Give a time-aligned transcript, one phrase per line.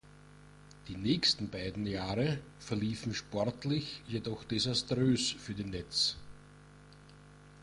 [0.87, 6.17] Die nächsten beiden Jahre verliefen sportlich jedoch desaströs für die Nets.